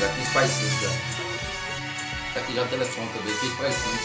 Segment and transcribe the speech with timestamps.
[0.00, 0.90] Já fiz faz cinco já.
[2.34, 3.98] Tá aqui já o telefone também, fiz faz cinco.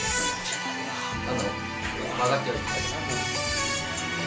[1.28, 2.18] Ah não.
[2.18, 2.54] Mas aqui, ó.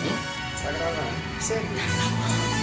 [0.06, 0.16] Hum?
[0.62, 1.40] Tá gravando.
[1.40, 2.55] Sempre.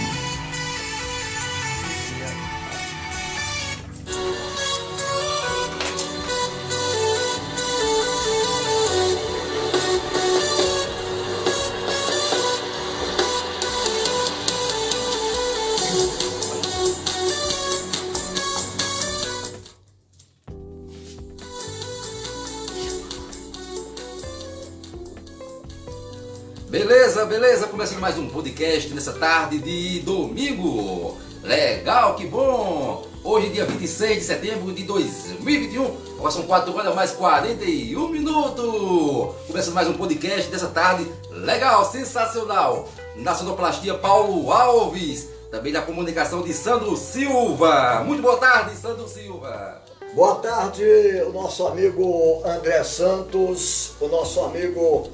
[27.24, 31.16] Beleza, beleza, começando mais um podcast nessa tarde de domingo.
[31.42, 33.06] Legal, que bom!
[33.22, 35.84] Hoje, dia 26 de setembro de 2021,
[36.18, 39.34] agora são 4 horas mais 41 minutos.
[39.46, 41.10] Começando mais um podcast dessa tarde.
[41.30, 42.88] Legal, sensacional!
[43.16, 45.28] Na sonoplastia, Paulo Alves.
[45.50, 48.02] Também na comunicação de Sandro Silva.
[48.04, 49.82] Muito boa tarde, Sandro Silva.
[50.14, 50.84] Boa tarde,
[51.26, 55.08] o nosso amigo André Santos, o nosso amigo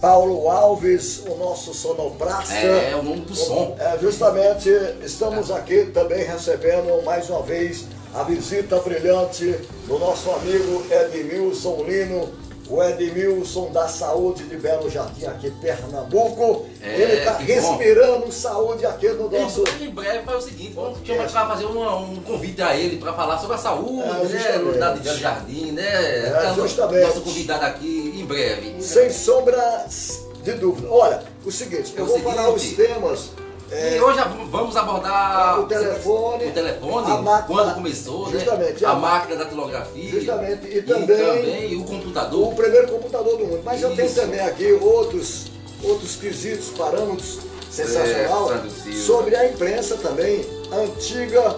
[0.00, 2.54] Paulo Alves, o nosso sonoplasta.
[2.54, 3.76] É, é o nome do som.
[3.78, 4.68] É, justamente,
[5.02, 12.28] estamos aqui também recebendo mais uma vez a visita brilhante do nosso amigo Edmilson Lino,
[12.68, 16.66] o Edmilson da Saúde de Belo Jardim, aqui Pernambuco.
[16.82, 17.52] É, Ele está que bom.
[17.52, 19.62] respirando saúde aqui no nosso.
[19.80, 23.12] Em breve faz o seguinte, vamos chamar para fazer uma- um convite a ele para
[23.12, 24.02] falar sobre a saúde,
[24.36, 24.78] É, né?
[24.78, 25.84] Dado de Jardim, né?
[25.84, 27.06] É, o justamente.
[27.06, 27.95] Nosso convidado aqui
[28.26, 28.82] em breve.
[28.82, 30.88] Sem sombras de dúvida.
[30.90, 33.30] Olha, o seguinte, eu O vou falar os temas.
[33.70, 34.18] é, E hoje
[34.50, 38.88] vamos abordar o telefone, o telefone, a máquina- quando começou, justamente, né?
[38.88, 40.10] a A máquina da tilografia.
[40.10, 42.54] Justamente, e e também- também o o computador.
[42.54, 43.62] primeiro computador do mundo.
[43.64, 44.20] Mas eu tenho Isso.
[44.20, 45.46] também aqui outros,
[45.82, 47.38] outros quesitos, parâmetros
[47.70, 51.56] sensacional É, sobre a imprensa também, antiga,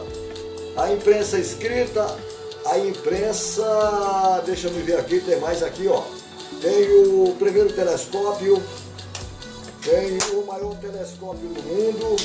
[0.77, 2.07] a imprensa escrita,
[2.67, 4.43] a imprensa.
[4.47, 6.03] Deixa eu ver aqui, tem mais aqui, ó.
[6.61, 8.63] Tem o primeiro telescópio,
[9.83, 12.17] tem o maior telescópio do mundo.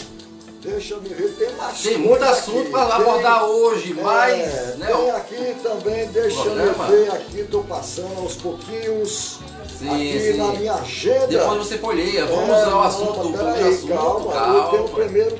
[0.61, 4.87] Deixa eu ver, tem mais Tem muito assunto para abordar hoje, mas, é, né?
[4.87, 6.87] tem aqui também, deixa eu Programa.
[6.87, 9.39] ver aqui, estou passando aos pouquinhos
[9.77, 10.37] Sim, aqui sim.
[10.37, 11.27] na minha agenda.
[11.27, 14.55] Depois você folheia, vamos É, ao não, assunto, mas o peraí, primeiro assunto, calma, calma.
[14.57, 15.39] Eu tenho o primeiro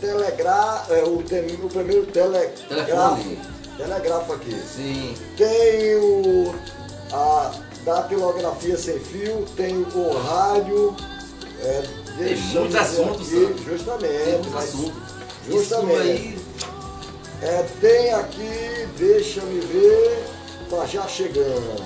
[0.00, 3.36] telegrafo, é, o, tem, o primeiro telegrafo,
[3.78, 4.54] telegrafo aqui.
[4.66, 5.14] Sim.
[5.36, 6.52] Tem o
[7.12, 7.52] a
[7.86, 10.94] datilografia sem fio, tem o rádio,
[11.62, 11.82] é,
[12.18, 15.02] Tem deixa eu muitos ver assuntos, aqui, justamente, Tem muito mas assunto.
[15.48, 16.00] justamente.
[16.00, 16.46] Aí,
[17.42, 20.24] É, tem aqui, deixa me ver,
[20.70, 21.84] tá já chegando.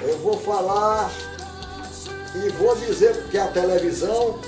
[0.00, 1.10] Eu vou falar
[2.34, 4.38] e vou dizer que a televisão,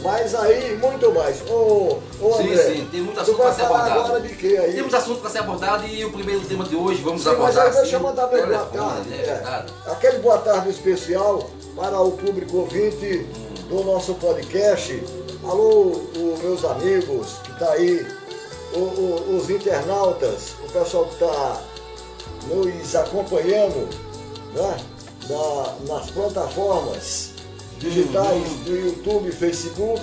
[0.00, 1.42] mas aí muito mais.
[1.48, 4.00] Ô, ô Sim, André, sim, tem muito assunto vai pra ser abordado.
[4.00, 4.72] agora de quê aí?
[4.74, 7.66] temos assunto para ser abordado e o primeiro tema de hoje vamos Sim, mas abordar
[7.66, 9.14] aí deixa eu assim, mandar meu boa tarde.
[9.14, 9.72] É, Verdade.
[9.86, 13.26] aquele boa tarde especial para o público ouvinte
[13.68, 15.02] do nosso podcast.
[15.44, 18.06] Alô, o- meus amigos que tá aí,
[18.74, 21.60] o- o- os internautas, o pessoal que está
[22.48, 23.88] nos acompanhando
[24.54, 24.76] né,
[25.28, 27.31] na- nas plataformas
[27.82, 30.02] digitais do YouTube, Facebook,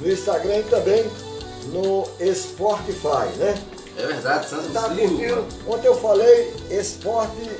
[0.00, 1.04] no Instagram e também
[1.72, 3.54] no Spotify, né?
[3.98, 4.96] É verdade, Santos Tá Silva.
[5.08, 5.44] curtindo?
[5.66, 7.50] Ontem eu falei esporte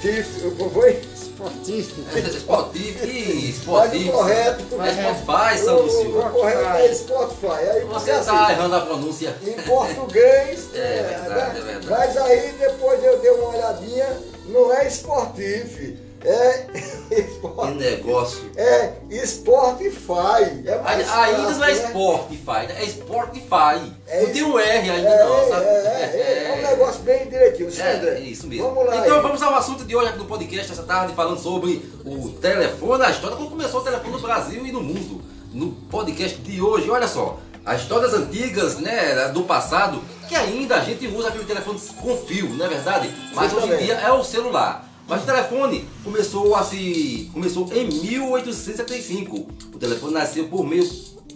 [0.00, 1.00] tif, como foi?
[1.14, 2.00] Esportista.
[2.14, 4.64] É, Esportivo, ih, Mas o correto.
[4.82, 6.30] É Spotify, O, Santos o Silva.
[6.30, 7.68] correto é Spotify.
[7.70, 9.36] Aí Você assim, tá errando a pronúncia.
[9.46, 11.70] em português, É é, verdade, né?
[11.72, 11.86] é verdade.
[11.90, 14.08] mas aí depois eu dei uma olhadinha,
[14.48, 16.66] não é esportivo, é
[17.08, 17.74] Que esporte.
[17.74, 18.50] negócio.
[18.56, 18.92] É
[19.24, 20.62] Spotify.
[20.66, 21.74] É mais Ainda não é?
[21.74, 23.92] Spotify, é Spotify.
[24.08, 25.64] É não tem um R ainda É, não, é, sabe?
[25.86, 27.70] é, é, um negócio bem direitinho.
[27.70, 28.20] Sim, É, André?
[28.20, 28.68] isso mesmo.
[28.68, 28.96] Vamos lá.
[28.96, 29.22] então aí.
[29.22, 33.10] vamos ao assunto de hoje aqui no podcast essa tarde, falando sobre o telefone, a
[33.10, 35.22] história como começou o telefone no Brasil e no mundo.
[35.52, 40.80] No podcast de hoje, olha só, as histórias antigas, né, do passado, que ainda a
[40.80, 43.12] gente usa aquele telefone com fio, não é verdade?
[43.34, 44.85] Mas hoje em dia é o celular.
[45.08, 47.30] Mas o telefone começou a se.
[47.32, 49.46] começou em 1875.
[49.74, 50.88] O telefone nasceu por meio.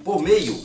[0.04, 0.56] por meio.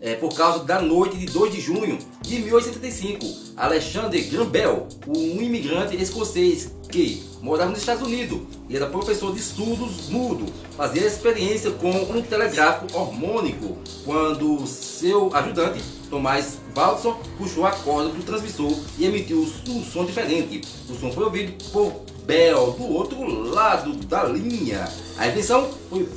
[0.00, 3.52] é, por causa da noite de 2 de junho de 1875.
[3.56, 9.40] Alexander Graham Bell, um imigrante escocês, que morava nos Estados Unidos e era professor de
[9.40, 10.44] estudos mudo.
[10.76, 18.22] Fazia experiência com um telegráfico harmônico quando seu ajudante, Tomás Waldson, puxou a corda do
[18.22, 20.60] transmissor e emitiu um som diferente.
[20.88, 24.88] O som foi ouvido por Bell do outro lado da linha.
[25.18, 26.08] A invenção foi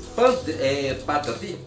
[0.60, 0.96] é,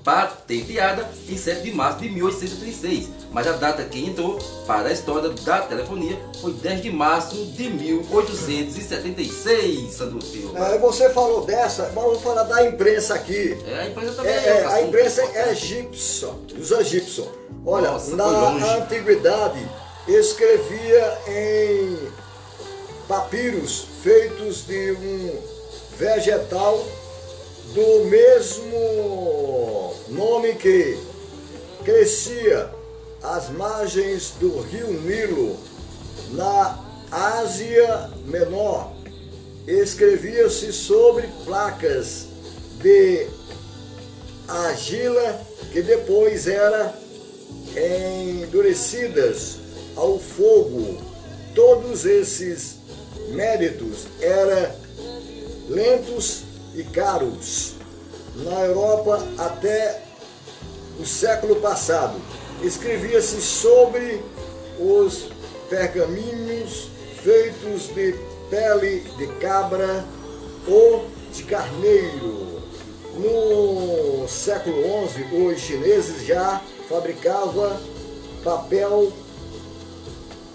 [0.05, 5.29] patenteada em 7 de março de 1836, mas a data que entrou para a história
[5.29, 10.59] da telefonia foi 10 de março de 1876, Sandro Silva.
[10.59, 13.59] É, você falou dessa, vamos falar da imprensa aqui.
[13.67, 17.29] É, a imprensa também é, é A imprensa é egípcia, os egípcios.
[17.67, 19.69] Olha, Nossa, na antiguidade
[20.07, 21.99] escrevia em
[23.07, 25.39] papiros feitos de um
[25.99, 26.83] vegetal
[27.75, 30.99] do mesmo nome que
[31.85, 32.78] crescia
[33.23, 35.57] às margens do rio Nilo,
[36.31, 36.79] na
[37.11, 38.93] Ásia Menor.
[39.67, 42.27] Escrevia-se sobre placas
[42.81, 43.27] de
[44.47, 45.41] argila
[45.73, 46.93] que depois eram
[47.77, 49.59] endurecidas
[49.97, 50.99] ao fogo.
[51.55, 52.77] Todos esses
[53.31, 54.73] méritos eram
[55.69, 56.43] lentos
[56.75, 57.75] e caros.
[58.37, 60.03] Na Europa, até
[61.01, 62.15] o século passado,
[62.63, 64.23] escrevia-se sobre
[64.79, 65.29] os
[65.69, 66.89] pergaminhos
[67.23, 68.15] feitos de
[68.51, 70.05] pele de cabra
[70.67, 72.59] ou de carneiro.
[73.15, 77.77] No século XI, os chineses já fabricavam
[78.45, 79.13] papel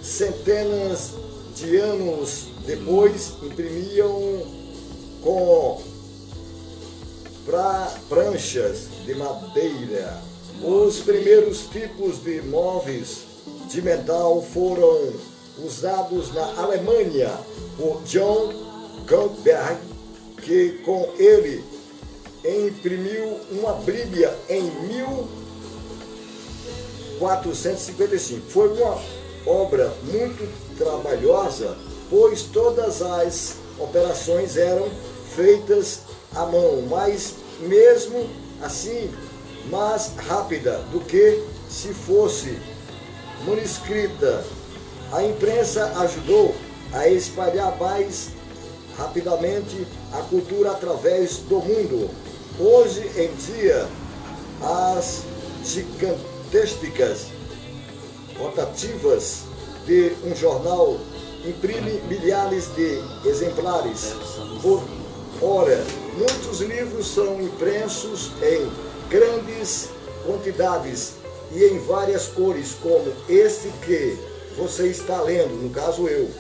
[0.02, 1.12] centenas
[1.56, 4.42] de anos depois imprimiam
[5.22, 5.82] com
[7.46, 10.33] pra, pranchas de madeira.
[10.62, 13.24] Os primeiros tipos de móveis
[13.70, 15.14] de metal foram
[15.64, 17.32] usados na Alemanha
[17.78, 18.54] por John
[19.08, 19.78] Gutenberg,
[20.42, 21.64] que com ele
[22.44, 24.64] imprimiu uma Bíblia em
[27.20, 28.50] 1455.
[28.50, 29.02] Foi uma
[29.46, 30.48] obra muito
[30.78, 31.78] trabalhosa
[32.14, 34.88] pois todas as operações eram
[35.36, 36.02] feitas
[36.36, 38.30] à mão, mas mesmo
[38.62, 39.10] assim
[39.70, 42.58] mais rápida do que se fosse
[43.46, 44.44] manuscrita.
[45.12, 46.56] A imprensa ajudou
[46.92, 48.30] a espalhar mais
[48.98, 52.10] rapidamente a cultura através do mundo.
[52.60, 53.88] Hoje em dia,
[54.62, 55.24] as
[55.64, 57.28] gigantescas
[58.38, 59.44] rotativas
[59.86, 61.00] de um jornal
[61.46, 64.14] imprime milhares de exemplares
[64.62, 64.84] por
[65.42, 65.84] hora.
[66.18, 68.70] Muitos livros são impressos em
[69.14, 69.90] grandes
[70.26, 71.14] quantidades
[71.52, 74.18] e em várias cores, como este que
[74.58, 76.32] você está lendo, no caso eu.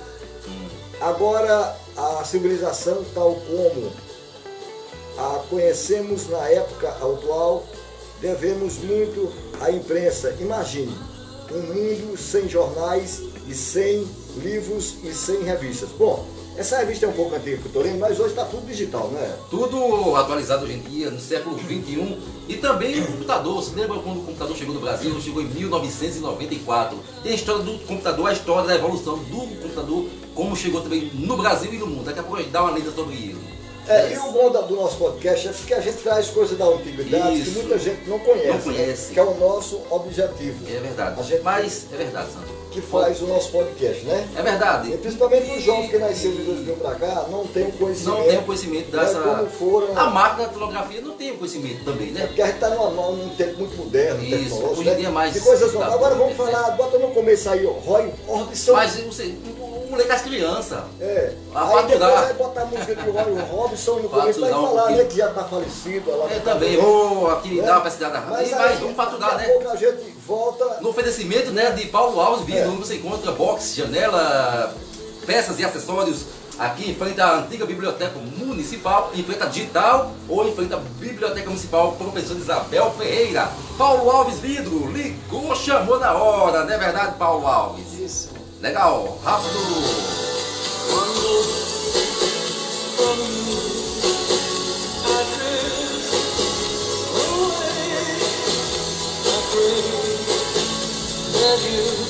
[1.00, 3.92] Agora, a civilização tal como
[5.20, 7.64] a conhecemos na época atual,
[8.20, 9.32] devemos muito
[9.62, 10.36] à imprensa.
[10.40, 10.98] Imagine
[11.52, 15.90] um mundo sem jornais e sem livros e sem revistas.
[15.90, 18.66] Bom, essa revista é um pouco antiga que eu estou lendo, mas hoje está tudo
[18.66, 19.36] digital, não é?
[19.50, 22.18] Tudo atualizado hoje em dia, no século XXI.
[22.48, 23.56] E também o computador.
[23.56, 25.20] Você lembra quando o computador chegou no Brasil?
[25.20, 26.98] Chegou em 1994.
[27.24, 31.38] Tem a história do computador, a história da evolução do computador, como chegou também no
[31.38, 32.06] Brasil e no mundo.
[32.06, 33.54] Daqui a pouco a gente dá uma lenda sobre isso.
[33.88, 37.42] É, e o bom do nosso podcast é que a gente traz coisas da antiguidade
[37.42, 37.52] Isso.
[37.52, 38.48] que muita gente não conhece.
[38.48, 39.08] Não conhece.
[39.08, 39.14] Né?
[39.14, 40.66] Que é o nosso objetivo.
[40.70, 41.22] É verdade.
[41.24, 42.63] Gente Mas é verdade, Santo.
[42.74, 44.28] Que faz o nosso podcast, né?
[44.36, 44.92] É verdade.
[44.92, 48.18] E principalmente os jovens que nasceram de 2000 para cá não tem o conhecimento.
[48.18, 49.20] Não tem o conhecimento dessa.
[49.20, 49.96] Né, como foram...
[49.96, 52.24] A máquina da fotografia não tem o conhecimento também, né?
[52.24, 54.32] É porque a gente está num, tempo muito moderno, Isso.
[54.32, 54.80] tecnológico.
[54.80, 55.34] Hoje em dia é mais.
[55.34, 55.94] De coisas novas.
[55.94, 58.74] Agora vamos falar, bota no começo aí, Roy Orbison.
[58.74, 59.38] Mas não sei
[59.94, 60.80] moleque as crianças.
[61.00, 61.34] É.
[61.54, 61.88] A aí faturar.
[61.88, 65.18] depois vai botar a música de Roy Robson no começo, vai falar, um né, que
[65.18, 66.12] já está falecido.
[66.12, 67.64] Ela eu também vou aqui né?
[67.64, 69.48] dar uma pesquisada Mas e mais vamos faturar, né?
[69.48, 70.80] pouco a gente volta.
[70.82, 72.68] No oferecimento né, de Paulo Alves Vidro, é.
[72.68, 74.76] onde você encontra box, janela,
[75.26, 76.26] peças e acessórios
[76.58, 80.78] aqui em frente à antiga Biblioteca Municipal, em frente à Digital ou em frente à
[80.78, 83.52] Biblioteca Municipal Professor Isabel Ferreira.
[83.78, 87.94] Paulo Alves Vidro, ligou, chamou na hora, não é verdade, Paulo Alves?
[88.00, 88.30] Isso.
[88.62, 89.50] Legal, rápido.
[91.80, 91.83] É
[101.44, 102.03] love you.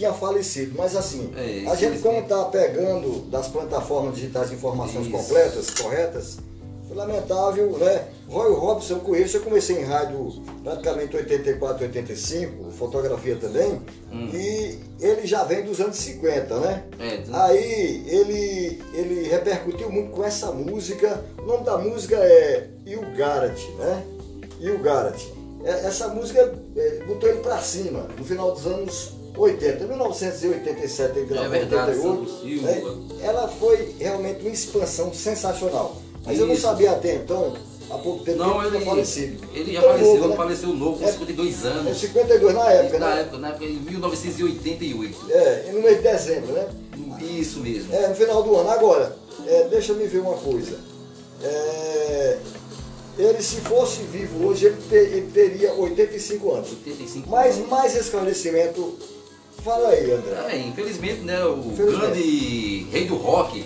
[0.00, 5.10] Tinha falecido, mas assim, É, a gente como está pegando das plataformas digitais informações Isso.
[5.10, 6.38] completas, corretas,
[6.90, 8.08] é lamentável, né?
[8.28, 13.80] Roy Robson eu conheço, eu comecei em rádio praticamente 84, 85, fotografia também,
[14.10, 14.28] Hum.
[14.32, 16.84] e ele já vem dos anos 50, né?
[16.98, 21.22] É, Aí ele, ele repercutiu muito com essa música.
[21.38, 24.02] O nome da música é You Garrett, né?
[24.58, 25.32] You Garrett.
[25.62, 26.40] É, Essa música
[26.74, 29.84] é, botou ele pra cima no final dos anos 80.
[29.84, 32.28] Em 1987 ele gravou É verdade, 88.
[32.30, 32.68] Santos Silva.
[32.70, 32.82] né?
[33.22, 35.96] Ela foi realmente uma expansão sensacional.
[36.24, 36.62] Mas eu não Isso.
[36.62, 37.54] sabia até então,
[37.90, 39.44] há pouco tempo, Não, que ele ele, tinha falecido.
[39.54, 40.36] ele já faleceu, novo, né?
[40.36, 41.12] faleceu novo, com É.
[41.12, 41.98] 52 É anos.
[42.00, 43.20] 52 na época, na né?
[43.22, 45.26] época, na época, em 1988.
[45.30, 46.68] É, e no mês de dezembro, né?
[47.20, 47.94] Isso mesmo.
[47.94, 48.70] É, no final do ano.
[48.70, 49.16] Agora,
[49.46, 50.78] é, deixa me ver uma coisa.
[51.42, 52.38] É,
[53.18, 56.70] ele, se fosse vivo hoje, ele, te- ele teria 85 anos.
[56.70, 58.94] 85 Mas mais esclarecimento,
[59.60, 60.36] fala aí, André.
[60.48, 61.98] É, infelizmente, né, o Infelizmente.
[62.00, 63.64] grande rei do rock,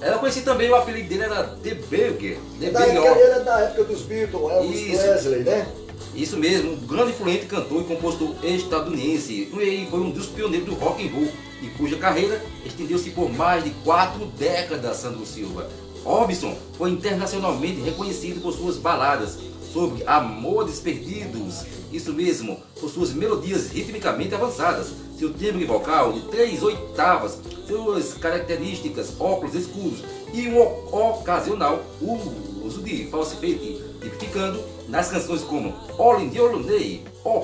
[0.00, 2.38] era conhecido também, o apelido dele era The Burger.
[2.60, 2.96] The Da Burger.
[3.02, 5.02] época, ele é da época dos Beatles, Elvis Isso.
[5.02, 5.66] Presley, né?
[6.14, 9.32] Isso mesmo, um grande influente cantor e compositor estadunidense.
[9.32, 11.28] E foi um dos pioneiros do rock and roll
[11.62, 15.68] e cuja carreira estendeu-se por mais de quatro décadas, Sandro Silva.
[16.04, 19.38] Robson foi internacionalmente reconhecido por suas baladas
[19.72, 26.62] sobre amores perdidos, isso mesmo, por suas melodias ritmicamente avançadas, seu timbre vocal de três
[26.62, 35.74] oitavas, suas características óculos escuros e um ocasional uso de falsete, tipificando nas canções como
[35.98, 36.30] All in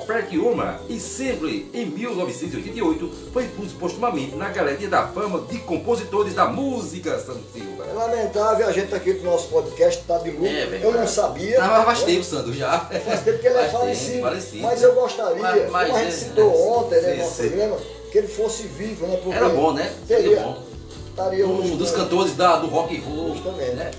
[0.05, 6.33] Perk Uma e sempre em 1988 foi incluso postumamente na Galeria da Fama de Compositores
[6.33, 7.85] da Música Santo Silva.
[7.89, 10.45] É lamentável, a gente aqui do nosso podcast tá de lucro.
[10.47, 10.83] É, verdade.
[10.83, 11.57] eu não sabia.
[11.57, 12.05] Tava faz né?
[12.05, 12.79] tempo, Sandro, já.
[12.79, 14.63] Faz tempo que ele é Faz falecido, falecido.
[14.63, 17.35] Mas eu gostaria, Mas- mas como a gente é- citou é, ontem né, no nosso
[17.43, 17.77] programa,
[18.11, 19.19] que ele fosse vivo, né?
[19.31, 19.91] Era bom, né?
[20.07, 20.63] Seria Teria, bom.
[21.09, 21.97] Estaria Um dos né?
[21.97, 23.35] cantores da, do rock and roll.
[23.35, 23.75] Justamente.
[23.75, 23.91] Né?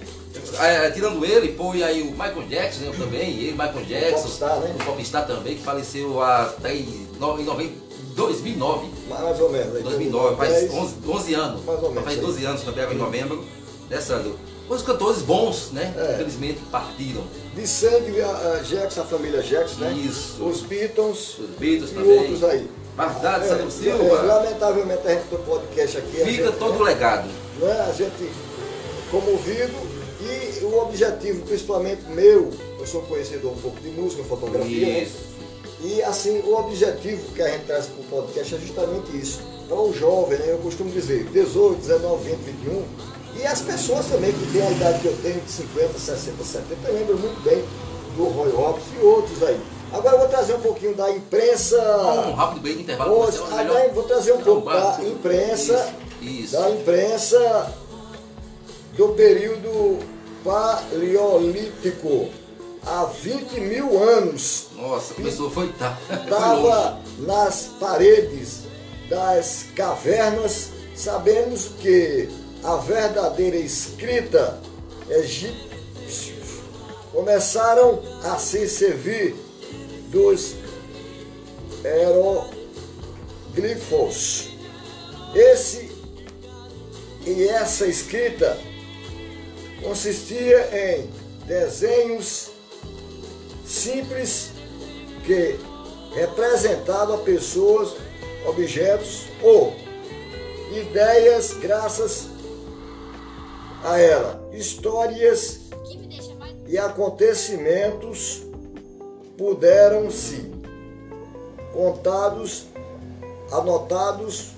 [0.60, 4.22] É, tirando ele, foi aí o Michael Jackson né, também, ele, Michael Jackson.
[4.22, 4.74] popstar, né?
[4.80, 7.72] O popstar também, que faleceu até em no- em nove-
[8.14, 8.88] 2009.
[9.08, 9.76] Mais ou menos.
[9.76, 11.64] aí, 2009, faz 10, 11, 11 anos.
[11.64, 12.24] Mais ou menos, Faz aí.
[12.24, 13.44] 12 anos também, agora em novembro.
[13.90, 14.38] Né, Sandro?
[14.68, 15.92] Os cantores bons, né?
[15.96, 16.14] É.
[16.14, 17.22] Infelizmente partiram.
[17.54, 19.92] De sangue, a, a Jackson, a família Jackson, né?
[19.92, 20.42] Isso.
[20.42, 22.18] Os Beatles Os Beatles e também.
[22.18, 22.68] outros aí.
[22.96, 24.22] Verdade, É, Sandro é, Silva.
[24.22, 26.16] lamentavelmente a gente do podcast aqui.
[26.16, 27.28] Fica gente, todo né, o legado.
[27.60, 28.30] né, a gente
[29.10, 29.74] comovido
[30.20, 34.98] e o objetivo, principalmente meu, eu sou conhecedor um pouco de música, fotografia, né?
[35.00, 35.34] Isso.
[35.82, 39.40] E assim, o objetivo que a gente traz para o podcast é justamente isso.
[39.68, 40.46] Para o jovem, né?
[40.52, 42.82] Eu costumo dizer, 18, 19, 20, 21.
[43.40, 46.90] E as pessoas também que têm a idade que eu tenho, de 50, 60, 70,
[46.90, 47.62] lembram muito bem
[48.16, 49.60] do Roy Robson e outros aí.
[49.92, 51.76] Agora eu vou trazer um pouquinho da imprensa.
[52.28, 53.12] Um rápido de intervalo.
[53.18, 55.92] Hoje, comercial, ah, melhor- vou trazer um pouco da imprensa,
[56.22, 56.44] Isso.
[56.44, 56.52] isso.
[56.56, 57.72] da imprensa
[58.96, 59.98] do período
[60.44, 62.28] paleolítico,
[62.84, 64.68] há 20 mil anos.
[64.76, 65.98] Nossa, começou, foi, tá.
[66.10, 68.64] Estava nas paredes
[69.08, 70.70] das cavernas.
[70.94, 72.28] Sabemos que
[72.62, 74.60] a verdadeira escrita
[75.10, 76.34] egípcia
[77.12, 79.34] começaram a se servir
[80.10, 80.54] dos
[83.54, 84.50] hieroglifos.
[85.34, 85.92] Esse
[87.26, 88.56] e essa escrita
[89.84, 91.10] consistia em
[91.46, 92.50] desenhos
[93.64, 94.50] simples
[95.24, 95.58] que
[96.14, 97.94] representava pessoas,
[98.46, 99.74] objetos ou
[100.72, 102.28] ideias graças
[103.84, 104.48] a ela.
[104.52, 105.60] Histórias
[106.66, 108.42] e acontecimentos
[109.36, 110.50] puderam se
[111.72, 112.66] contados,
[113.52, 114.52] anotados,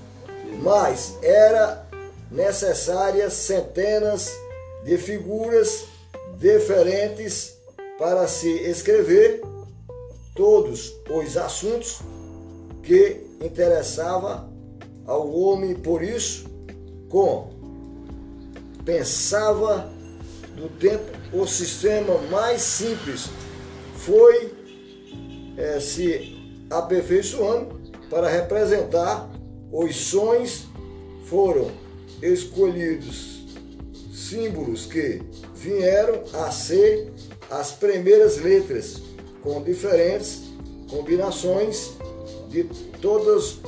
[0.63, 1.85] mas era
[2.31, 4.46] necessárias centenas de
[4.99, 5.87] figuras
[6.39, 7.57] diferentes
[7.99, 9.41] para se escrever
[10.35, 12.01] todos os assuntos
[12.83, 14.49] que interessava
[15.07, 16.47] ao homem, por isso,
[17.09, 17.51] com
[18.85, 19.91] pensava
[20.55, 23.29] do tempo o sistema mais simples
[23.97, 24.53] foi
[25.57, 29.29] eh, se aperfeiçoando para representar
[29.73, 30.67] os sons
[31.25, 31.71] foram
[32.23, 33.36] escolhidos
[34.17, 35.21] símbolos que
[35.55, 37.13] vieram a ser
[37.51, 39.03] as primeiras letras
[39.43, 40.45] com diferentes
[40.89, 41.91] combinações
[42.49, 42.65] de
[43.03, 43.59] todas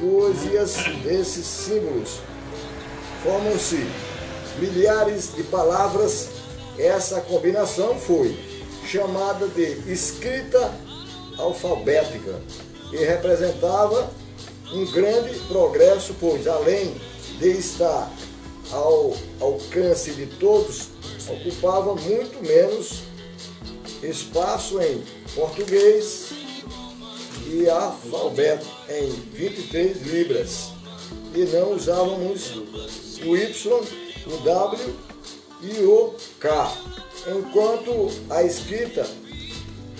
[0.00, 0.36] duas
[1.04, 2.18] desses símbolos
[3.22, 3.86] formam-se
[4.58, 6.28] milhares de palavras.
[6.76, 8.36] Essa combinação foi
[8.84, 10.72] chamada de escrita
[11.38, 12.40] alfabética
[12.92, 14.10] e representava
[14.72, 17.00] um grande progresso, pois além
[17.38, 18.10] de estar
[18.72, 20.88] ao alcance de todos,
[21.28, 23.02] ocupava muito menos
[24.02, 25.02] espaço em
[25.34, 26.30] português
[27.46, 30.70] e alfabeto em 23 libras.
[31.34, 32.56] E não usávamos
[33.24, 33.82] o Y,
[34.26, 34.94] o W
[35.62, 36.76] e o K.
[37.28, 39.06] Enquanto a escrita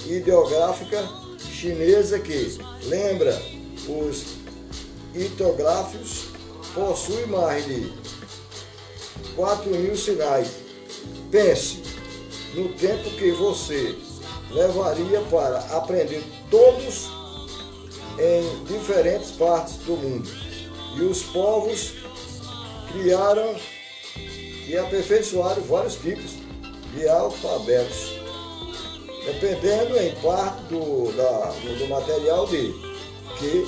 [0.06, 1.08] ideográfica
[1.38, 3.40] chinesa que lembra
[3.88, 4.24] os
[5.14, 6.26] litográficos
[6.74, 7.92] possui mais de
[9.36, 10.48] 4 mil sinais.
[11.30, 11.82] Pense
[12.54, 13.96] no tempo que você
[14.50, 17.08] levaria para aprender todos
[18.18, 20.28] em diferentes partes do mundo.
[20.96, 21.94] E os povos
[22.92, 23.56] criaram
[24.68, 26.32] e aperfeiçoaram vários tipos
[26.94, 28.12] de alfabetos,
[29.24, 32.72] dependendo em parte do, da, do, material de
[33.38, 33.64] que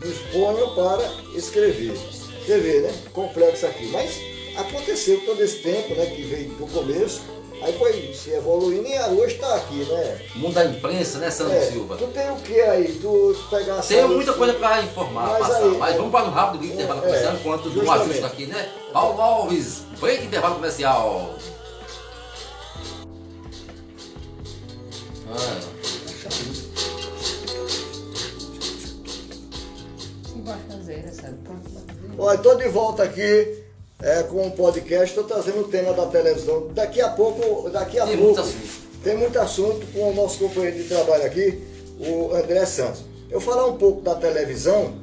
[0.00, 2.15] disponham para escrever.
[2.46, 2.94] Você vê, né?
[3.12, 3.86] Complexo aqui.
[3.88, 4.20] Mas
[4.56, 6.06] aconteceu todo esse tempo, né?
[6.06, 7.22] Que veio do começo
[7.62, 10.20] Aí foi se evoluindo e hoje está aqui, né?
[10.34, 11.96] Mundo da imprensa, né, Sandro É, Silva?
[11.96, 12.98] Tu tem o que aí?
[13.00, 15.56] Tu pegar Tem muita coisa para informar, Mas passar.
[15.64, 18.02] aí- mas vamos para um rápido É, intervalo é, comercial enquanto um justamente.
[18.02, 18.68] ajuste aqui, né?
[18.92, 21.34] Paulo Alves, break intervalo comercial.
[25.28, 25.60] Ah,
[26.22, 26.66] sabe?
[30.44, 31.75] Pronto, fazer.
[32.18, 33.62] Olha, estou de volta aqui
[34.00, 36.68] é, com o podcast, estou trazendo o tema da televisão.
[36.72, 40.78] Daqui a pouco, daqui a Tem pouco, muito tem muito assunto com o nosso companheiro
[40.78, 41.62] de trabalho aqui,
[42.00, 43.04] o André Santos.
[43.30, 44.94] Eu falar um pouco da televisão,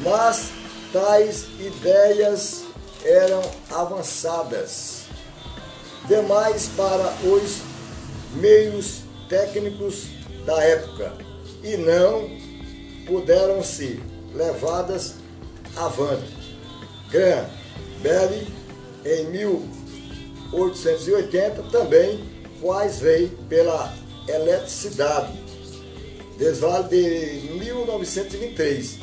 [0.04, 0.52] mas
[0.94, 2.67] tais ideias
[3.04, 5.04] eram avançadas
[6.08, 7.62] demais para os
[8.36, 10.08] meios técnicos
[10.46, 11.14] da época
[11.64, 12.30] e não
[13.06, 14.02] puderam ser
[14.34, 15.14] levadas
[15.76, 16.58] avante.
[17.10, 17.46] Graham
[18.02, 18.32] Bell,
[19.06, 22.24] em 1880, também
[22.62, 23.94] quais veio pela
[24.28, 25.48] eletricidade
[26.38, 29.00] Desvale de 1923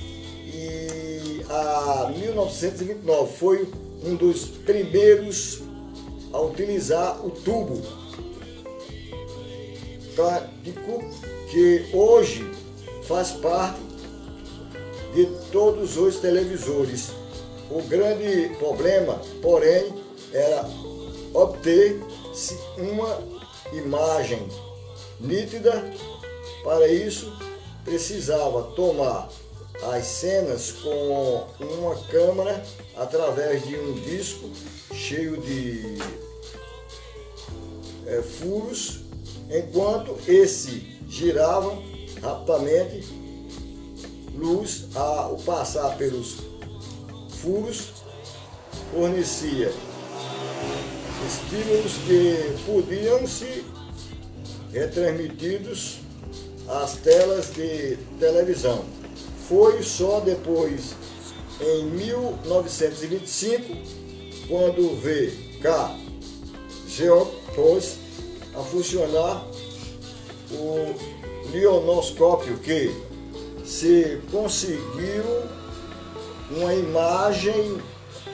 [0.46, 3.68] e a 1929 foi
[4.04, 5.62] um dos primeiros
[6.32, 7.82] a utilizar o tubo
[11.50, 12.48] que hoje
[13.06, 13.80] faz parte
[15.14, 17.10] de todos os televisores.
[17.70, 19.92] O grande problema, porém,
[20.32, 20.68] era
[21.32, 22.00] obter
[22.76, 23.18] uma
[23.72, 24.46] imagem
[25.20, 25.84] nítida.
[26.62, 27.32] Para isso,
[27.84, 29.28] precisava tomar
[29.82, 32.62] as cenas com uma câmera
[32.96, 34.50] através de um disco
[34.92, 35.98] cheio de
[38.06, 39.00] eh, furos,
[39.50, 41.76] enquanto esse girava
[42.22, 43.06] rapidamente,
[44.34, 46.38] luz ao passar pelos
[47.28, 47.92] furos
[48.92, 49.72] fornecia
[51.26, 53.64] estímulos que podiam ser
[54.72, 55.98] retransmitidos
[56.68, 58.84] às telas de televisão.
[59.48, 60.94] Foi só depois,
[61.60, 63.76] em 1925,
[64.48, 66.04] quando o VK
[67.54, 67.98] pôs
[68.54, 69.44] a funcionar
[70.50, 70.94] o
[71.50, 72.94] lionoscópio que
[73.64, 75.24] se conseguiu
[76.50, 77.78] uma imagem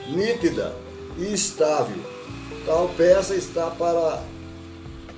[0.07, 0.75] nítida
[1.17, 2.03] e estável.
[2.65, 4.23] Tal peça está para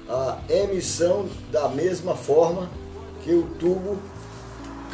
[0.08, 2.70] a emissão da mesma forma
[3.24, 4.00] que o tubo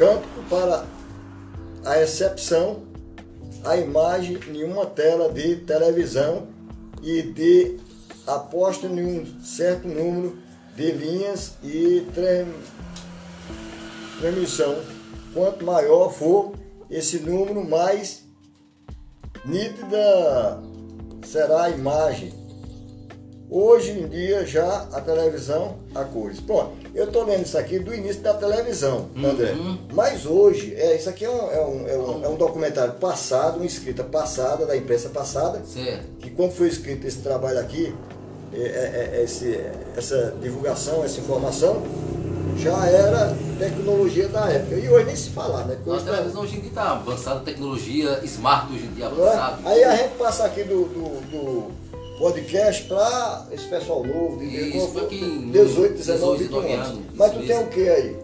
[0.00, 0.86] cântico para
[1.84, 2.84] a recepção
[3.62, 6.48] a imagem em uma tela de televisão
[7.02, 7.78] e de
[8.26, 10.38] aposta em um certo número
[10.74, 12.46] de linhas e tran-
[14.18, 14.74] transmissão.
[15.34, 16.52] Quanto maior for
[16.90, 18.24] esse número, mais
[19.44, 20.62] nítida
[21.26, 22.39] será a imagem.
[23.50, 26.38] Hoje em dia já a televisão a cores.
[26.38, 29.52] Pronto, eu estou lendo isso aqui do início da televisão, André.
[29.52, 29.76] Uhum.
[29.92, 33.56] Mas hoje, é, isso aqui é um, é, um, é, um, é um documentário passado,
[33.56, 36.04] uma escrita passada, da imprensa passada, Certo.
[36.20, 37.92] que quando foi escrito esse trabalho aqui,
[38.52, 39.60] é, é, é, esse,
[39.96, 41.82] essa divulgação, essa informação,
[42.56, 44.76] já era tecnologia da época.
[44.76, 45.76] E hoje nem se falar, né?
[45.84, 49.24] A hoje tá- televisão hoje em dia está avançada, tecnologia, smart hoje em dia não
[49.26, 49.66] avançado.
[49.66, 51.79] Aí a gente passa aqui do, do, do
[52.20, 56.88] podcast para esse pessoal novo, de Isso, pra quem- 18, 19, 18, 21 anos.
[56.88, 57.00] anos.
[57.14, 58.16] Mas tu Isso tem o que aí?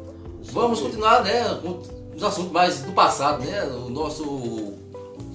[0.52, 1.80] Vamos continuar, né, com
[2.14, 3.62] os assuntos mais do passado, né?
[3.64, 4.74] O nosso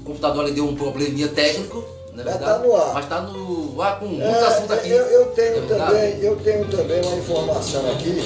[0.06, 2.46] computador ali deu um probleminha técnico, na Mas verdade.
[2.46, 2.94] tá no ar.
[2.94, 4.90] Mas tá no ar com muitos É, assuntos aqui.
[4.92, 8.22] Eu, eu tenho É também, eu tenho também uma informação aqui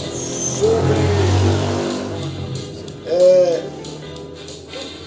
[0.00, 0.98] sobre.
[3.06, 3.62] É,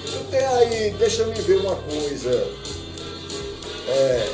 [0.06, 2.48] tu tem aí, deixa eu me ver uma coisa.
[3.88, 4.30] É,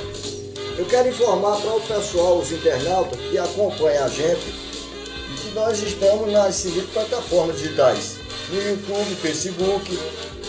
[0.78, 4.54] eu quero informar para o pessoal, os internautas que acompanham a gente,
[5.42, 8.18] que nós estamos nas seguintes plataformas digitais:
[8.50, 10.00] no YouTube, Facebook,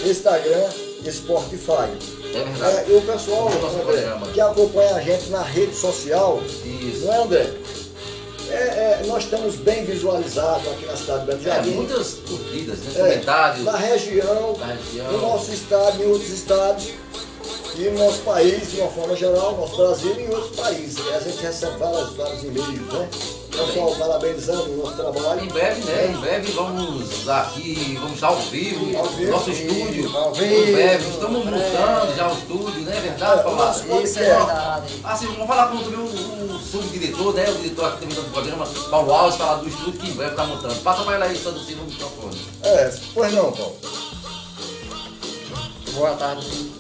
[0.04, 0.68] Instagram
[1.04, 1.88] e Spotify.
[2.34, 2.76] É verdade.
[2.76, 7.06] É, e o pessoal No André, que acompanha a gente na rede social, Isso.
[7.06, 7.50] não é André?
[8.50, 11.70] É, é, nós estamos bem visualizados aqui na cidade de Belo É, Jardim.
[11.70, 12.92] muitas curtidas, né?
[12.94, 13.64] É, Comentários.
[13.64, 15.12] na região, Na região.
[15.12, 16.88] no nosso estado, em outros estados,
[17.78, 20.98] e no nosso país, de uma forma geral, nosso Brasil e em outros países.
[20.98, 23.08] E a gente recebe vários, vários e-mails, né?
[23.50, 25.44] Pessoal parabenizando o nosso trabalho.
[25.44, 26.12] Em breve, né?
[26.14, 29.30] Em breve vamos aqui, vamos estar ao vivo, Ao vivo.
[29.32, 30.16] nosso estúdio.
[30.16, 30.72] Ao Em vivo.
[30.72, 31.44] breve, estamos É.
[31.50, 32.96] montando já o estúdio, né?
[32.96, 34.18] É verdade, É, Isso é podcast.
[34.18, 34.86] verdade.
[35.04, 37.48] Assim, vamos falar com também o, o subdiretor, né?
[37.50, 40.44] O diretor aqui também do programa, Paulo Alves, falar do estúdio que em breve está
[40.44, 40.74] montando.
[40.76, 42.40] Passa para ele aí, Sandro Silva, no microfone.
[42.62, 43.76] É, pois não, Paulo.
[45.94, 46.77] Boa tarde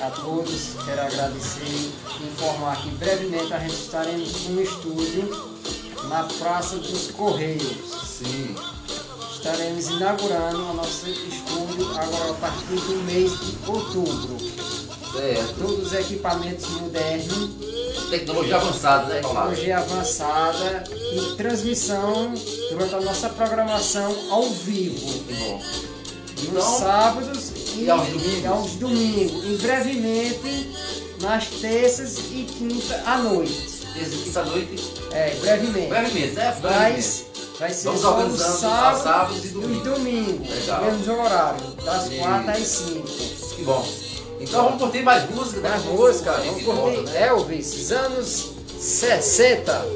[0.00, 0.74] a todos.
[0.84, 5.54] Quero agradecer e informar que brevemente a gente estaremos um estúdio
[6.08, 7.76] na Praça dos Correios.
[8.06, 8.54] Sim.
[9.32, 14.36] Estaremos inaugurando o nosso estúdio agora a partir do mês de outubro.
[15.12, 15.54] Certo.
[15.58, 17.50] Todos os equipamentos modernos,
[18.10, 22.34] Tecnologia avançada, né, tecnologia avançada e transmissão
[22.70, 25.24] durante a nossa programação ao vivo.
[25.24, 25.58] Que bom.
[25.58, 28.42] nos Então, sábados e, e aos domingos?
[28.42, 29.44] e aos domingos.
[29.44, 30.70] E brevemente
[31.20, 33.74] nas terças e quinta à noite.
[33.94, 35.88] Desde quinta-noite, É, brevemente.
[35.88, 36.34] brevemente?
[36.62, 37.26] Mas
[37.60, 39.82] vai ser Vamos só no sábado sábados e e domingos.
[39.84, 40.44] domingo.
[40.52, 40.84] Legal.
[40.84, 42.08] Mesmos horários, das.
[42.08, 43.08] 4 às 5.
[43.54, 43.86] Que bom.
[44.40, 45.68] Então vamos curtir mais música, né?
[45.70, 47.26] Na música, vamos volta, curtir né?
[47.28, 48.46] Elvis, anos
[48.80, 49.86] 60.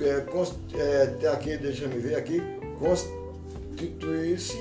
[0.00, 2.40] é, const, é, aqui, deixa eu ver aqui,
[2.78, 4.56] constitui-se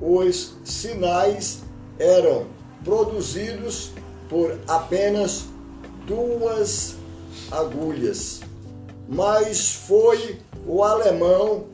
[0.00, 1.62] os sinais
[1.98, 2.46] eram
[2.84, 3.92] produzidos
[4.28, 5.46] por apenas
[6.06, 6.96] duas
[7.50, 8.40] agulhas.
[9.08, 11.64] Mas foi o alemão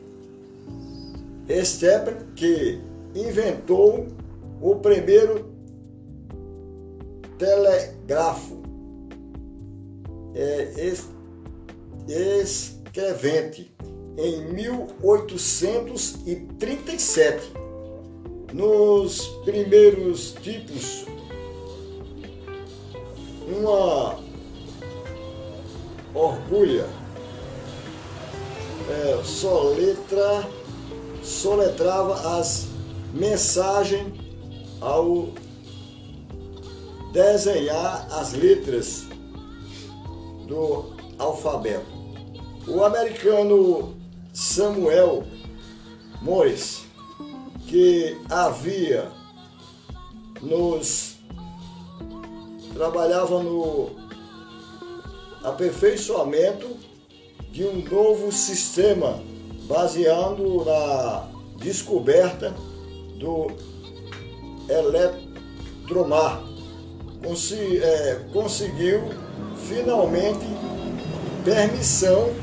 [1.63, 2.79] Steppen que
[3.13, 4.07] inventou
[4.61, 5.51] o primeiro
[7.37, 8.60] telegrafo
[10.35, 11.09] é, es,
[12.07, 13.73] escrevente
[14.17, 17.53] em 1837.
[18.53, 21.05] Nos primeiros tipos,
[23.47, 24.19] uma
[26.13, 26.85] orgulha
[28.89, 30.45] é, soletra,
[31.23, 32.67] soletrava as
[33.13, 34.11] mensagens
[34.81, 35.29] ao
[37.13, 39.05] desenhar as letras
[40.51, 41.85] do alfabeto.
[42.67, 43.95] O americano
[44.33, 45.23] Samuel
[46.21, 46.83] Morris,
[47.67, 49.07] que havia
[50.41, 51.15] nos
[52.73, 53.91] trabalhava no
[55.41, 56.67] aperfeiçoamento
[57.51, 59.21] de um novo sistema
[59.67, 62.53] baseado na descoberta
[63.17, 63.47] do
[64.69, 66.43] eletromar.
[67.23, 69.01] Consi é, conseguiu
[69.71, 70.45] finalmente
[71.45, 72.33] permissão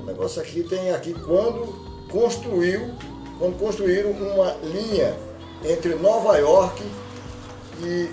[0.00, 1.66] O negócio aqui tem aqui quando
[2.10, 2.92] construiu,
[3.40, 5.16] quando construíram uma linha
[5.64, 6.80] entre Nova York
[7.80, 8.08] e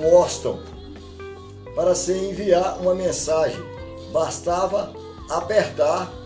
[0.00, 0.60] Boston
[1.74, 3.60] para se enviar uma mensagem.
[4.12, 4.92] Bastava
[5.28, 6.17] apertar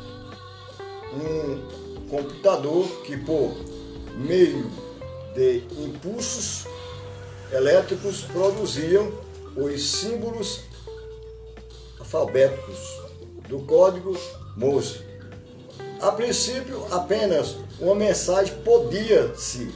[1.14, 3.54] um computador que por
[4.16, 4.70] meio
[5.34, 6.66] de impulsos
[7.50, 9.12] elétricos produziam
[9.56, 10.60] os símbolos
[11.98, 13.00] alfabéticos
[13.48, 14.14] do código
[14.56, 15.00] Morse.
[16.00, 19.70] A princípio, apenas uma mensagem podia ser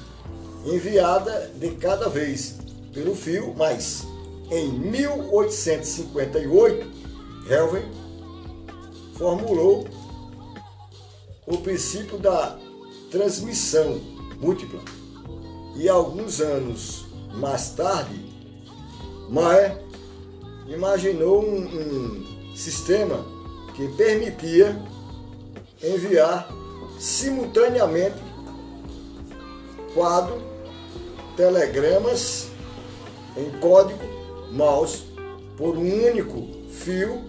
[0.64, 2.56] enviada de cada vez
[2.92, 4.04] pelo fio, mas
[4.50, 6.86] em 1858,
[7.48, 7.88] Helvin
[9.16, 9.86] formulou
[11.46, 12.58] o princípio da
[13.10, 14.00] transmissão
[14.40, 14.80] múltipla.
[15.76, 17.04] E alguns anos
[17.34, 18.20] mais tarde,
[19.28, 19.78] Maé
[20.66, 21.66] imaginou um,
[22.50, 23.24] um sistema
[23.74, 24.76] que permitia
[25.82, 26.48] enviar
[26.98, 28.16] simultaneamente
[29.94, 30.40] quadro,
[31.36, 32.48] telegramas
[33.36, 34.00] em código
[34.50, 35.04] mouse
[35.56, 37.22] por um único fio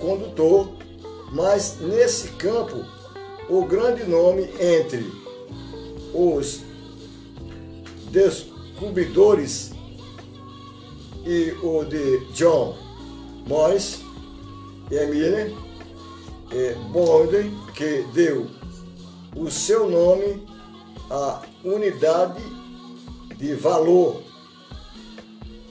[0.00, 0.68] condutor,
[1.32, 2.84] mas nesse campo
[3.48, 5.10] o grande nome entre
[6.12, 6.60] os
[8.10, 9.72] descobridores
[11.24, 12.76] e o de John
[13.46, 14.00] Morris
[14.90, 15.56] e Emily
[16.52, 18.46] e Borden, que deu
[19.36, 20.46] o seu nome
[21.10, 22.42] à unidade
[23.36, 24.22] de valor,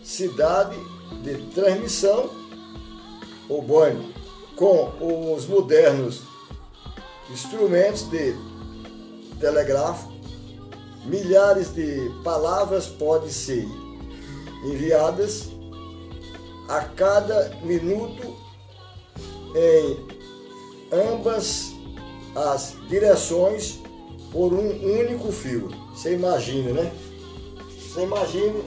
[0.03, 0.77] cidade
[1.23, 2.29] de transmissão,
[3.49, 4.13] o Boeing,
[4.55, 6.26] com os modernos
[7.29, 8.35] instrumentos de
[9.39, 10.17] telégrafo
[11.07, 13.65] milhares de palavras podem ser
[14.65, 15.49] enviadas
[16.67, 18.35] a cada minuto
[19.55, 20.05] em
[20.91, 21.71] ambas
[22.35, 23.79] as direções
[24.31, 25.69] por um único fio.
[25.93, 26.91] Você imagina, né?
[27.79, 28.59] Você imagina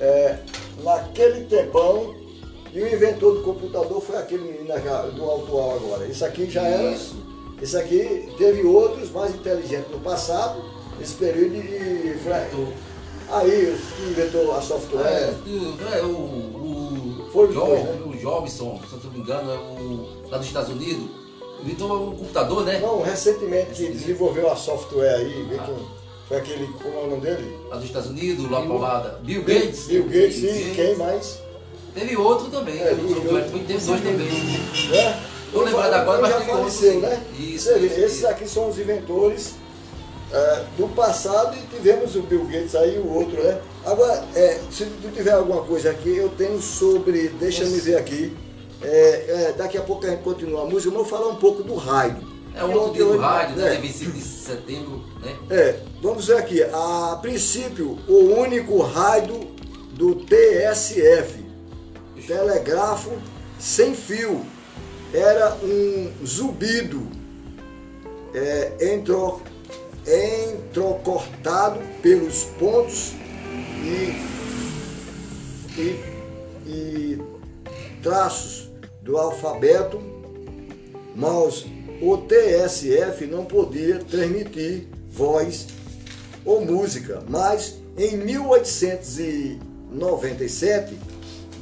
[0.00, 0.38] é,
[0.82, 2.16] naquele tempão
[2.72, 4.66] e o inventor do computador foi aquele menino
[5.14, 6.06] do atual agora.
[6.06, 6.92] Isso aqui já era.
[6.92, 7.27] Isso.
[7.60, 10.62] Isso aqui teve outros mais inteligentes no passado,
[10.98, 12.32] nesse período e foi
[13.30, 15.34] aí que inventou a É, software.
[15.92, 17.98] é, o, o, Foi os Jo- dois, né?
[18.06, 21.04] o Jobson, se eu não me engano, é o, lá dos Estados Unidos,
[21.62, 22.78] inventou um computador, né?
[22.80, 25.74] Não, recentemente que desenvolveu a software aí, vê quem
[26.28, 27.58] foi aquele, como é o nome dele?
[27.68, 29.18] Lá dos Estados Unidos, lá pra lá.
[29.22, 29.86] Bill Gates.
[29.86, 31.40] Bill Gates, sim, quem mais?
[31.94, 33.86] Teve outro também, É, é, Bill teve Gates.
[33.86, 34.28] dois também.
[34.28, 35.22] Né?
[35.52, 37.24] Tô lembrado agora, mas já teve faleceu, outro, né?
[37.38, 38.28] Isso, Você vê, isso, esses isso.
[38.28, 39.54] aqui são os inventores
[40.32, 43.60] é, do passado e tivemos o Bill Gates aí e o outro, né?
[43.84, 48.36] Agora, é, se tu tiver alguma coisa aqui, eu tenho sobre, deixa eu ver aqui,
[48.82, 51.36] é, é, daqui a pouco a gente continua a música, mas eu vou falar um
[51.36, 52.16] pouco do raio.
[52.54, 53.66] É um outro ontem do rádio, né?
[53.66, 53.70] é.
[53.72, 55.36] Dia 25 de setembro, né?
[55.50, 56.62] É, vamos ver aqui.
[56.62, 59.48] A princípio, o único raio
[59.92, 61.44] do TSF,
[62.26, 63.10] telegrafo
[63.58, 64.44] sem fio,
[65.12, 67.06] era um zumbido
[68.34, 69.40] é, entro,
[70.06, 73.14] entrecortado pelos pontos
[73.82, 74.22] e,
[75.78, 76.00] e,
[76.66, 77.18] e
[78.02, 78.68] traços
[79.02, 80.18] do alfabeto
[81.18, 81.66] mas
[82.00, 85.66] o TSF não podia transmitir voz
[86.44, 87.24] ou música.
[87.28, 90.96] Mas em 1897,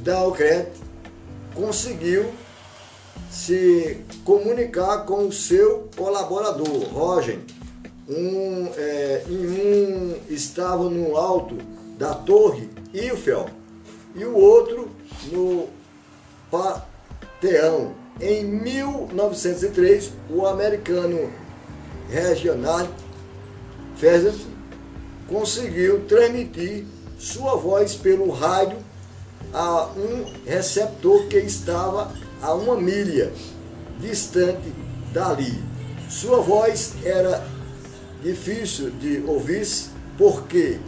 [0.03, 0.67] Dalcret
[1.55, 2.31] conseguiu
[3.37, 7.39] se comunicar com o seu colaborador, Roger.
[8.09, 11.55] Um, é, um estava no alto
[11.99, 13.47] da Torre Eiffel
[14.15, 14.89] e o outro
[15.31, 15.67] no
[16.49, 17.93] Pateão.
[18.19, 21.29] Em 1903, o americano
[22.09, 22.89] Reginald
[23.97, 24.39] Pheasant
[25.27, 26.85] conseguiu transmitir
[27.19, 28.77] sua voz pelo rádio
[29.53, 32.11] a um receptor que estava
[32.41, 33.31] a uma milha
[33.99, 34.73] distante
[35.13, 35.61] dali.
[36.09, 37.45] Sua voz era
[38.21, 39.65] difícil de ouvir
[40.17, 40.79] porque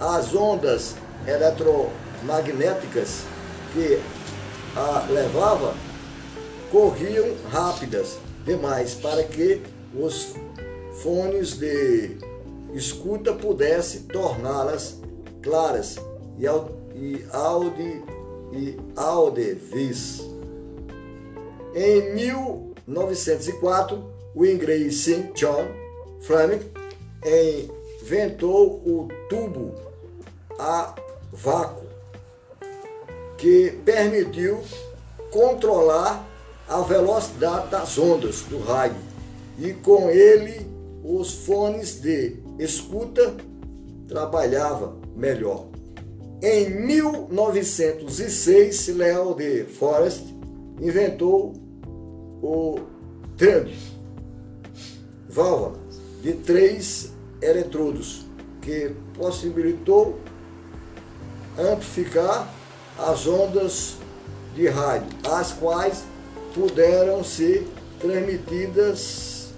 [0.00, 0.94] as ondas
[1.26, 3.22] eletromagnéticas
[3.72, 4.00] que
[4.76, 5.74] a levava
[6.70, 9.62] corriam rápidas demais para que
[9.94, 10.34] os
[11.02, 12.16] fones de
[12.74, 14.96] escuta pudessem torná-las
[15.42, 15.96] claras
[16.38, 18.02] e, au- e, audi,
[18.52, 18.76] e.
[21.74, 24.00] Em 1904,
[24.32, 25.32] o inglês St.
[25.34, 25.66] John
[26.20, 26.60] Fleming
[28.00, 29.74] inventou o tubo
[30.56, 30.94] a
[31.32, 31.88] vácuo
[33.36, 34.62] que permitiu
[35.32, 36.24] controlar
[36.68, 39.02] a velocidade das ondas do rádio
[39.58, 40.64] e com ele
[41.02, 43.34] os fones de escuta
[44.06, 45.66] trabalhava melhor.
[46.40, 50.22] Em 1906, Leo de Forest
[50.80, 51.63] inventou
[52.44, 52.78] o
[53.38, 53.74] trend
[55.28, 55.78] válvula
[56.20, 58.26] de três eletrodos
[58.60, 60.18] que possibilitou
[61.58, 62.52] amplificar
[62.98, 63.96] as ondas
[64.54, 66.04] de rádio, as quais
[66.52, 67.66] puderam ser
[67.98, 69.54] transmitidas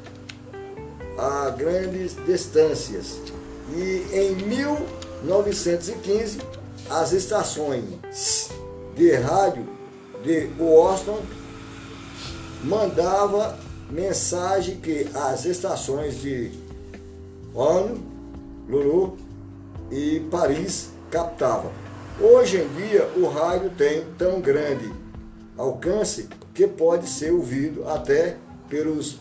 [1.18, 3.18] a grandes distâncias.
[3.74, 6.39] E em 1915,
[6.89, 8.49] as estações
[8.95, 9.66] de rádio
[10.22, 11.20] de Washington
[12.67, 13.57] mandava
[13.89, 16.51] mensagem que as estações de
[17.55, 18.03] ONU,
[18.69, 19.17] Lulu
[19.91, 21.71] e Paris captavam.
[22.21, 24.93] Hoje em dia o rádio tem tão grande
[25.57, 28.37] alcance que pode ser ouvido até
[28.69, 29.19] pelos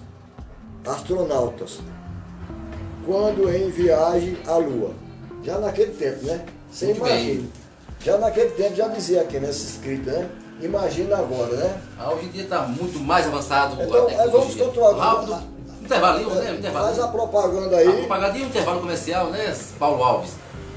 [0.85, 1.79] astronautas
[3.05, 4.93] quando em viagem à Lua.
[5.43, 6.43] Já naquele tempo, né?
[6.71, 7.47] Você imagina.
[7.99, 10.29] Já naquele tempo já dizia aqui nessa escrita, né?
[10.61, 11.81] Imagina agora, né?
[11.99, 14.93] Ah, hoje em dia está muito mais avançado Então, a é, vamos continuar.
[14.95, 15.37] Rápido.
[15.83, 16.41] Intervalinho, né?
[16.45, 17.03] Faz Intervalinho.
[17.03, 17.91] a propaganda A aí.
[17.97, 19.55] propaganda e um intervalo comercial, né?
[19.77, 20.31] Paulo Alves.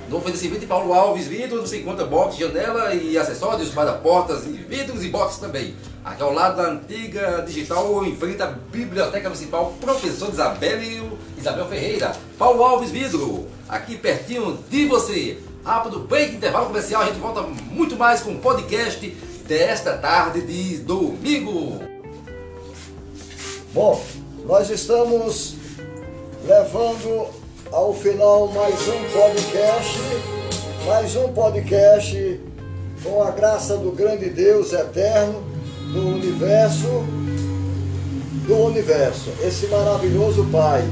[0.09, 4.51] No oferecimento de Paulo Alves, vidros, sei quanta box, janela e acessórios para portas e
[4.53, 5.75] vidros e boxes também.
[6.05, 12.17] Aqui ao lado da antiga digital, em frente à Biblioteca Municipal Professor Isabel, Isabel Ferreira.
[12.39, 15.39] Paulo Alves Vidro, aqui pertinho de você.
[15.63, 19.15] Rápido break, intervalo comercial, a gente volta muito mais com o podcast
[19.49, 21.81] desta tarde de domingo.
[23.73, 23.99] Bom,
[24.45, 25.55] nós estamos
[26.47, 27.29] levando
[27.73, 29.99] ao final mais um podcast,
[30.87, 32.41] mais um podcast
[33.03, 35.43] com a graça do grande Deus eterno
[35.95, 37.07] do universo,
[38.47, 40.83] do universo, esse maravilhoso Pai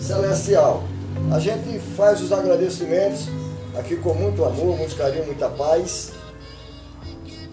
[0.00, 0.84] celestial.
[1.32, 3.26] A gente faz os agradecimentos
[3.76, 6.12] aqui com muito amor, muito carinho, muita paz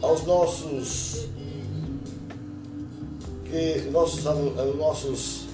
[0.05, 1.25] aos nossos
[3.45, 5.45] que nossos eh, nossos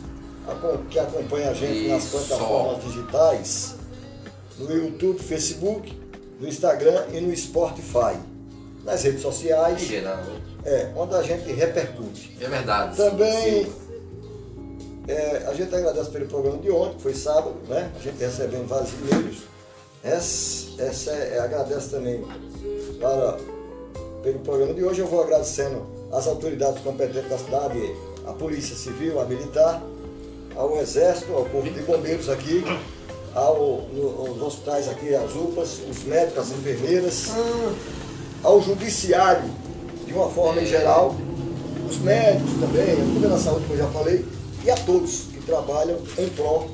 [0.89, 3.75] que acompanham a gente nas plataformas digitais,
[4.57, 5.97] no YouTube, Facebook,
[6.39, 8.17] no Instagram e no Spotify,
[8.83, 10.19] nas redes sociais, geral.
[10.65, 12.35] é, onde a gente repercute.
[12.41, 12.97] É verdade.
[12.97, 13.71] Também
[15.07, 17.91] é, a gente agradece pelo programa de ontem, que foi sábado, né?
[17.95, 19.37] A gente recebendo vários e-mails.
[20.03, 22.25] Essa, essa é, agradece também
[22.99, 23.37] para,
[24.21, 24.99] pelo programa de hoje.
[25.01, 27.79] Eu vou agradecendo às autoridades competentes da cidade,
[28.25, 29.81] a Polícia Civil, a Militar,
[30.55, 32.63] ao Exército, ao Corpo de Bombeiros aqui,
[33.33, 37.27] ao, no- aos hospitais aqui, as UPAs, os médicos, as enfermeiras,
[38.43, 39.49] ao Judiciário,
[40.05, 41.15] de uma forma em geral,
[41.89, 44.25] os médicos também, a Cuida da Saúde, como eu já falei,
[44.63, 46.69] e a todos que trabalham em prol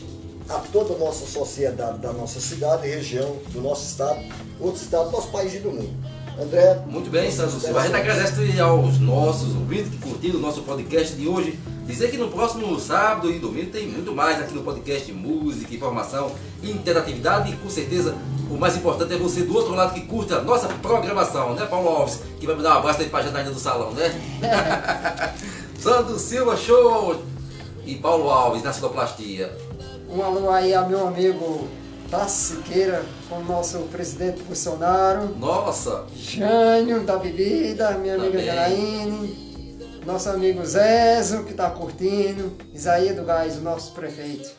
[0.50, 4.20] a toda a nossa sociedade, da nossa cidade, região, do nosso estado,
[4.62, 5.94] outro estado, do nosso país e do mundo.
[6.40, 7.80] André, Muito bem, Santos Silva.
[7.80, 11.60] A gente agradece aos nossos ouvintes que curtiram o nosso podcast de hoje.
[11.88, 16.32] Dizer que no próximo sábado e domingo tem muito mais aqui no podcast música, informação,
[16.62, 18.14] interatividade e com certeza
[18.52, 21.90] o mais importante é você do outro lado que curte a nossa programação, né, Paulo
[21.90, 22.20] Alves?
[22.40, 24.14] Que vai me dar um abraço aí pra Janaína do Salão, né?
[25.80, 27.22] Santos Silva Show
[27.86, 29.52] e Paulo Alves na sonoplastia.
[30.10, 31.68] Um alô aí ao meu amigo
[32.10, 35.36] Tassi Siqueira, com o nosso presidente Bolsonaro.
[35.38, 38.46] Nossa, Jânio da Bebida, minha amiga Também.
[38.46, 44.50] Janaíne, nosso amigo Zezo, que está curtindo, Isaías do Gás, o nosso prefeito.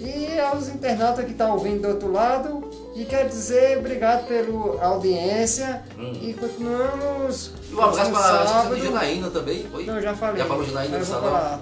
[0.00, 2.62] E aos internautas que estão ouvindo do outro lado,
[2.94, 5.82] e quero dizer obrigado pela audiência
[6.22, 7.52] e continuamos.
[7.70, 9.66] e um abraço para a Janaína também.
[9.86, 10.40] Não, eu já falei.
[10.40, 11.60] Já falou Janaína do Salão?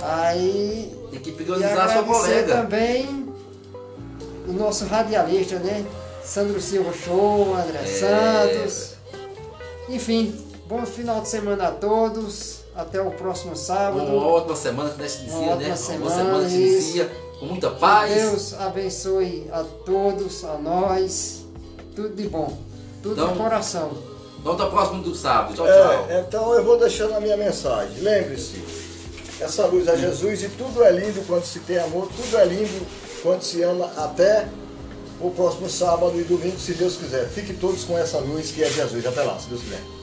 [0.00, 2.54] Aí Tem que priorizar a sua colega.
[2.62, 3.25] também
[4.48, 5.84] o nosso radialista, né?
[6.24, 7.86] Sandro Silva Show, André É.
[7.86, 8.94] Santos.
[9.88, 10.34] Enfim,
[10.66, 12.56] bom final de semana a todos.
[12.74, 14.04] Até o próximo sábado.
[14.04, 15.68] Uma ótima semana que se inicia, Uma ótima né?
[15.68, 18.14] Uma semana, semana que se inicia com muita Que paz.
[18.14, 21.46] Deus abençoe a todos, a nós.
[21.94, 22.54] Tudo de bom.
[23.02, 23.92] Tudo Então, de coração.
[24.38, 25.54] Então até o próximo do sábado.
[25.54, 26.06] Tchau, tchau.
[26.10, 27.98] é, então eu vou deixando a minha mensagem.
[28.02, 28.62] Lembre-se,
[29.40, 32.86] essa luz é Jesus e tudo é lindo quando se tem amor, tudo é lindo
[33.26, 34.46] quando se ama até
[35.20, 37.28] o próximo sábado e domingo, se Deus quiser.
[37.28, 39.04] Fiquem todos com essa luz que é Jesus.
[39.04, 39.95] Até lá, se Deus quiser.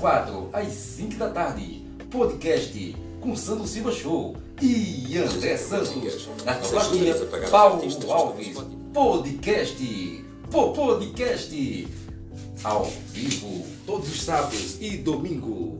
[0.00, 1.84] 4 às 5 da tarde.
[2.10, 6.28] Podcast com Sandro Silva Show e André Santos.
[6.44, 7.14] Na sonoplastia,
[7.50, 8.56] Paulo Alves.
[8.94, 10.24] Podcast.
[10.50, 11.88] Podcast.
[12.64, 15.79] Ao vivo, todos os sábados e domingo.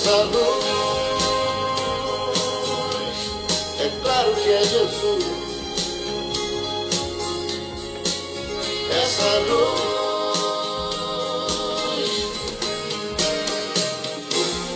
[0.00, 0.64] Essa luz,
[3.80, 5.24] é claro que é Jesus.
[9.02, 9.80] Essa luz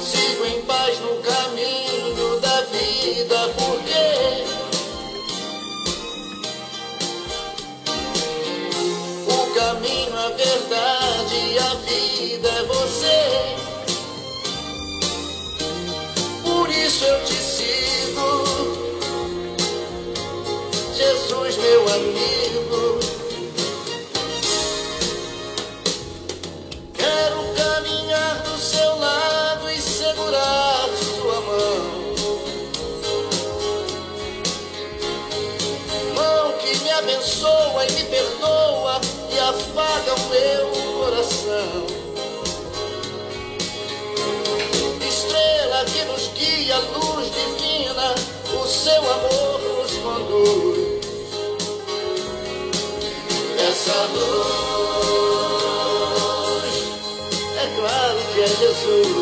[0.02, 4.44] sigo em paz no caminho da vida, porque
[9.28, 10.91] o caminho, a verdade
[17.02, 17.31] Por
[46.72, 48.14] guia, luz divina,
[48.54, 50.78] o seu amor nos conduz.
[53.58, 54.32] Essa luz
[57.58, 59.21] é claro que é Jesus.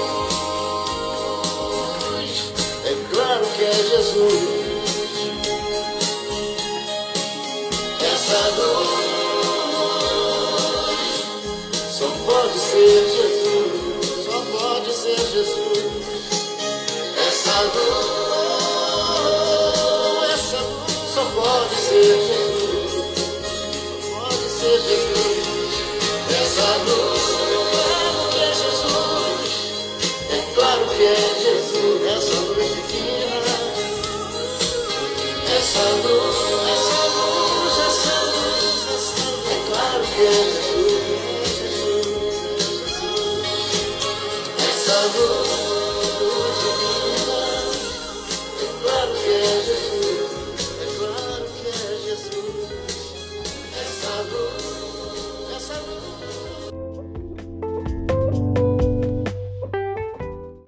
[3.81, 4.33] Jesus.
[7.99, 8.90] Essa luz